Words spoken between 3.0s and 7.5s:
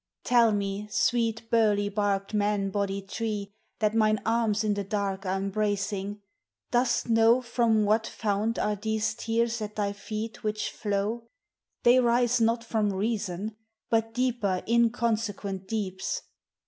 Tree That mine arms in the dark are embracing, dost know